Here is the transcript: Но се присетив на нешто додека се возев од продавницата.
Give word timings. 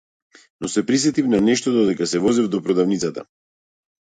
Но 0.61 0.69
се 0.75 0.81
присетив 0.91 1.29
на 1.33 1.41
нешто 1.49 1.73
додека 1.75 2.07
се 2.15 2.23
возев 2.25 2.51
од 2.51 2.59
продавницата. 2.71 3.29